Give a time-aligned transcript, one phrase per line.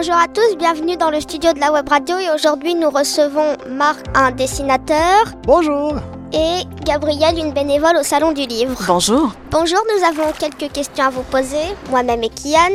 [0.00, 3.56] Bonjour à tous, bienvenue dans le studio de la web radio et aujourd'hui nous recevons
[3.68, 5.94] Marc, un dessinateur, Bonjour.
[6.32, 8.80] et Gabrielle, une bénévole au Salon du Livre.
[8.86, 9.34] Bonjour.
[9.50, 12.70] Bonjour, nous avons quelques questions à vous poser, moi-même et Kian.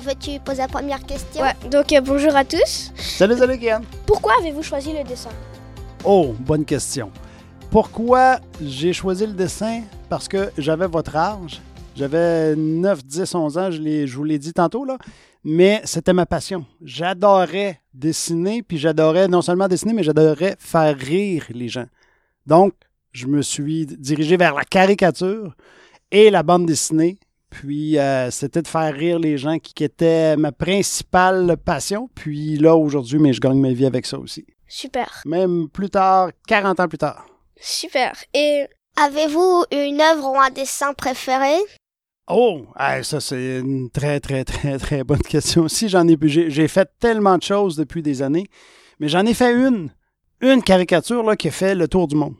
[0.00, 1.42] Veux-tu poser la première question?
[1.42, 2.90] Ouais, donc euh, bonjour à tous.
[2.96, 3.82] Salut, salut, Kian.
[4.04, 5.30] Pourquoi avez-vous choisi le dessin?
[6.04, 7.12] Oh, bonne question.
[7.70, 9.82] Pourquoi j'ai choisi le dessin?
[10.08, 11.62] Parce que j'avais votre âge.
[11.94, 14.98] J'avais 9, 10, 11 ans, je, je vous l'ai dit tantôt, là.
[15.44, 16.64] Mais c'était ma passion.
[16.82, 21.86] J'adorais dessiner, puis j'adorais non seulement dessiner, mais j'adorais faire rire les gens.
[22.46, 22.74] Donc,
[23.12, 25.54] je me suis dirigé vers la caricature
[26.10, 27.18] et la bande dessinée.
[27.50, 32.08] Puis, euh, c'était de faire rire les gens qui, qui était ma principale passion.
[32.14, 34.44] Puis là, aujourd'hui, mais je gagne ma vie avec ça aussi.
[34.66, 35.22] Super.
[35.26, 37.26] Même plus tard, 40 ans plus tard.
[37.60, 38.12] Super.
[38.32, 38.66] Et
[38.96, 41.56] Avez-vous une œuvre ou un dessin préféré?
[42.26, 42.66] Oh,
[43.02, 45.88] ça c'est une très, très, très, très bonne question aussi.
[45.88, 48.46] J'en ai, j'ai, j'ai fait tellement de choses depuis des années,
[48.98, 49.90] mais j'en ai fait une,
[50.40, 52.34] une caricature là, qui a fait le tour du monde,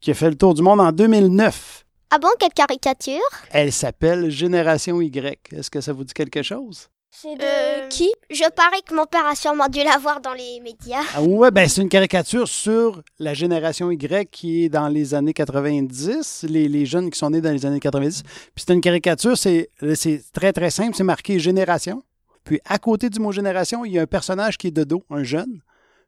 [0.00, 1.84] qui a fait le tour du monde en 2009.
[2.10, 3.20] Ah bon, quelle caricature?
[3.50, 5.52] Elle s'appelle Génération Y.
[5.52, 6.88] Est-ce que ça vous dit quelque chose?
[7.22, 8.10] C'est de Euh, qui?
[8.30, 11.00] Je parie que mon père a sûrement dû la voir dans les médias.
[11.14, 15.32] Ah ouais, ben c'est une caricature sur la génération Y qui est dans les années
[15.32, 18.22] 90, les, les jeunes qui sont nés dans les années 90.
[18.22, 22.02] Puis c'est une caricature, c'est c'est très très simple, c'est marqué génération.
[22.44, 25.02] Puis à côté du mot génération, il y a un personnage qui est de dos,
[25.10, 25.60] un jeune.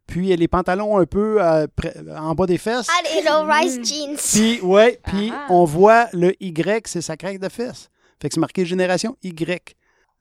[0.07, 1.67] Puis il y a les pantalons un peu euh,
[2.19, 2.87] en bas des fesses.
[2.99, 4.17] Allez, low-rise jeans.
[4.17, 5.47] Puis ouais, puis Ah.
[5.51, 7.91] on voit le Y, c'est sa craque de fesses.
[8.21, 9.75] Fait que c'est marqué génération Y.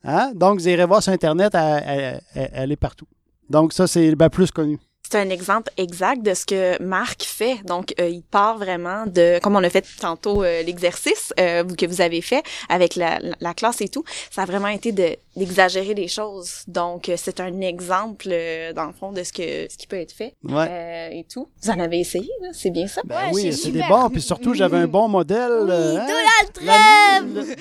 [0.07, 0.31] Hein?
[0.33, 3.05] Donc vous irez voir sur Internet, elle, elle- elle- elle est partout.
[3.49, 4.79] Donc ça, c'est ben, plus connu.
[5.09, 7.59] C'est un exemple exact de ce que Marc fait.
[7.63, 11.85] Donc, euh, il part vraiment de, comme on a fait tantôt euh, l'exercice euh, que
[11.85, 15.15] vous avez fait avec la, la- la classe et tout, ça a vraiment été de
[15.37, 16.63] d'exagérer les choses.
[16.67, 19.95] Donc, euh, c'est un exemple euh, dans le fond de ce que ce qui peut
[19.95, 20.67] être fait Ouais.
[20.69, 21.47] euh, et tout.
[21.63, 23.01] Vous en avez essayé, c'est bien ça?
[23.05, 24.09] Ben Ouais, oui, c'est des bons.
[24.09, 25.51] Puis surtout, j'avais un bon modèle.
[25.69, 26.05] euh, hein?
[26.05, 26.53] Donald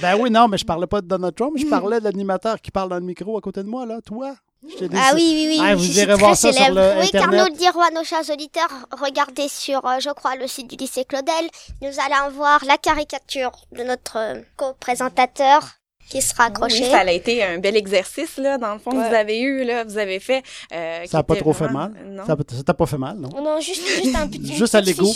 [0.00, 2.70] ben oui, non, mais je parlais pas de Donald Trump, je parlais de l'animateur qui
[2.70, 4.00] parle dans le micro à côté de moi, là.
[4.04, 4.34] Toi?
[4.68, 5.58] Je Ah oui, oui, oui.
[5.62, 7.48] Ah, vous irez voir ça sur le Oui, car Internet.
[7.50, 8.68] nous dirons à nos chers auditeurs,
[9.00, 11.48] regardez sur, euh, je crois, le site du lycée Claudel.
[11.82, 15.62] Nous allons voir la caricature de notre euh, co-présentateur
[16.08, 16.84] qui sera accroché.
[16.84, 19.08] Oui, ça a été un bel exercice là, dans le fond que Ouais.
[19.08, 20.42] vous avez eu là, vous avez fait.
[20.72, 21.92] euh, Ça n'a pas trop fait mal.
[22.08, 22.24] Non.
[22.26, 23.28] Ça t'a pas fait mal, non?
[23.42, 24.54] Non, juste, juste un petit.
[24.54, 25.06] Juste à l'ego.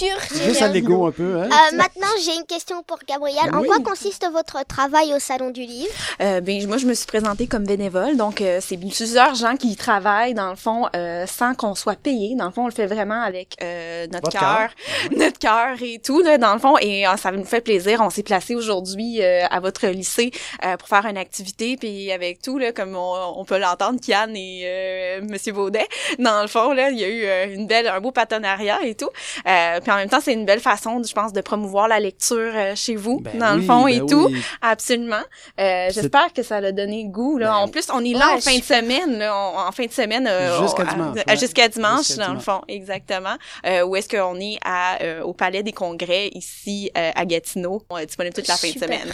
[0.44, 1.48] Juste à l'ego un peu, hein?
[1.50, 3.38] Euh, maintenant, j'ai une question pour Gabriel.
[3.54, 3.66] En Oui.
[3.66, 5.92] quoi consiste votre travail au Salon du Livre?
[6.20, 9.74] Euh, ben moi je me suis présentée comme bénévole donc euh, c'est plusieurs gens qui
[9.76, 12.86] travaillent dans le fond euh, sans qu'on soit payé dans le fond on le fait
[12.86, 14.70] vraiment avec euh, notre cœur
[15.16, 18.10] notre cœur et tout là dans le fond et euh, ça nous fait plaisir on
[18.10, 20.30] s'est placé aujourd'hui euh, à votre lycée
[20.64, 24.32] euh, pour faire une activité puis avec tout là comme on, on peut l'entendre Kian
[24.34, 25.86] et euh, Monsieur Baudet
[26.18, 28.94] dans le fond là il y a eu euh, une belle un beau partenariat et
[28.96, 29.10] tout
[29.46, 32.52] euh, puis en même temps c'est une belle façon je pense de promouvoir la lecture
[32.54, 34.42] euh, chez vous Ben dans le fond ben et tout oui.
[34.62, 35.22] Absolument.
[35.60, 37.38] Euh, J'espère que ça a donné goût.
[37.38, 37.48] Là.
[37.48, 39.18] Ben, en plus, on est là ouais, en fin de semaine.
[39.18, 40.28] Là, on- en fin de semaine.
[40.62, 41.36] Jusqu'à dimanche, ouais.
[41.36, 43.36] Jusqu'à dimanche, dans le fond, exactement.
[43.66, 47.82] Euh, où est-ce qu'on est à, euh, au Palais des Congrès, ici, euh, à Gatineau.
[47.90, 49.12] On est disponible toute la fin de semaine.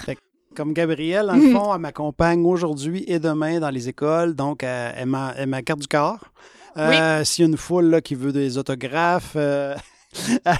[0.56, 4.34] Comme Gabrielle, dans le fond, elle m'accompagne aujourd'hui et demain dans les écoles.
[4.34, 6.20] Donc, euh, elle m'a elle m'a carte du corps.
[6.78, 9.74] Euh, S'il y a une foule là, qui veut des autographes, euh,
[10.46, 10.52] Un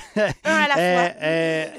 [0.45, 1.15] à la fois.
[1.21, 1.71] elle,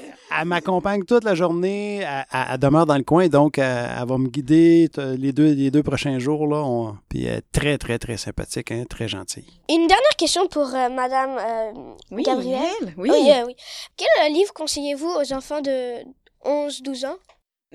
[0.46, 2.04] m'accompagne toute la journée.
[2.32, 5.82] Elle, demeure dans le coin, donc euh, elle va me guider les deux, les deux
[5.82, 6.46] prochains jours.
[6.48, 9.46] Là, On- puis elle est très, très, très sympathique, hein, très gentille.
[9.68, 11.72] Une dernière question pour euh, Madame euh,
[12.10, 12.60] Oui, Gabrielle.
[12.82, 13.10] elle, oui.
[13.12, 13.54] Oui, oui.
[13.96, 16.02] Quel livre conseillez-vous aux enfants de
[16.44, 17.16] 11-12 ans?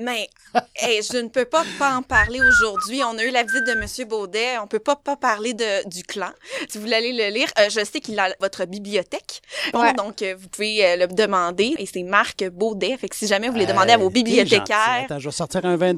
[0.02, 0.28] Mais
[0.82, 3.02] hey, je ne peux pas pas en parler aujourd'hui.
[3.04, 4.58] On a eu la visite de Monsieur Baudet.
[4.64, 6.32] On peut pas pas parler de du clan.
[6.68, 9.42] Si vous voulez aller le lire, euh, je sais qu'il a votre bibliothèque.
[9.72, 11.76] Bon, donc euh, vous pouvez euh, le demander.
[11.78, 12.98] Et c'est Marc Baudet.
[12.98, 15.04] Fait que si jamais vous voulez demander à vos bibliothécaires.
[15.06, 15.90] Attends, je vais sortir un 20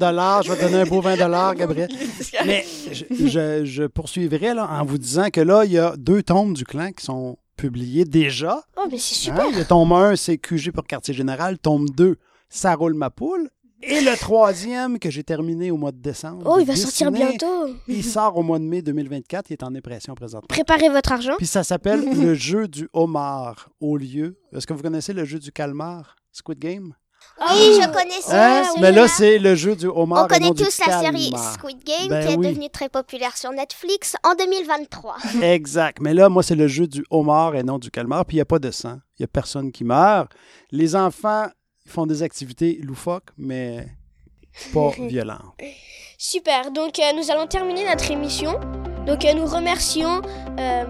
[0.42, 1.16] Je vais te donner un beau 20
[1.56, 1.88] Gabriel.
[2.44, 6.22] Mais je, je- je poursuivrai là, en vous disant que là, il y a deux
[6.22, 8.62] tomes du clan qui sont publiés déjà.
[8.76, 9.46] Oh, mais c'est super.
[9.46, 9.52] Hein?
[9.56, 11.56] Le tome 1, c'est QG pour Quartier Général.
[11.58, 12.16] Tome 2,
[12.50, 13.48] Ça roule ma poule.
[13.82, 16.42] Et le troisième que j'ai terminé au mois de décembre.
[16.46, 17.68] Oh, il va sortir bientôt.
[17.86, 19.50] Il sort au mois de mai 2024.
[19.50, 20.46] Il est en impression présentement.
[20.48, 21.34] Préparez votre argent.
[21.36, 24.38] Puis ça s'appelle le jeu du homard au lieu.
[24.52, 26.94] Est-ce que vous connaissez le jeu du calmar, Squid Game?
[27.38, 28.60] Oui, je connais ça.
[28.60, 28.64] Hein?
[28.64, 28.80] celui-là.
[28.80, 30.26] Mais là, c'est le jeu du homard.
[30.30, 31.32] On et non connaît du tous la série.
[31.52, 32.48] Squid Game Ben qui est oui.
[32.48, 35.16] devenue très populaire sur Netflix en 2023.
[35.42, 35.98] Exact.
[36.00, 38.24] Mais là, moi, c'est le jeu du homard et non du calmar.
[38.24, 38.98] Puis il n'y a pas de sang.
[39.18, 40.32] Il n'y a personne qui meurt.
[40.70, 41.46] Les enfants
[41.86, 43.86] ils font des activités loufoques, mais
[44.72, 45.54] pas violentes.
[46.18, 46.70] Super.
[46.72, 48.58] Donc, euh, nous allons terminer notre émission.
[49.06, 50.20] Donc euh, nous remercions
[50.58, 50.84] euh,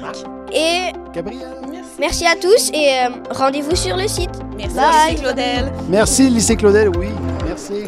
[0.00, 0.16] Marc.
[0.52, 1.46] et Gabriel.
[1.70, 1.90] Merci.
[2.00, 4.30] merci à tous et euh, rendez-vous sur le site.
[4.56, 5.14] Merci, Bye.
[5.14, 5.72] Claudel.
[5.88, 7.08] Merci, Lycée Claudel, oui.
[7.46, 7.84] Merci.